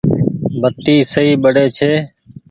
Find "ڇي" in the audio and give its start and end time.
1.77-1.91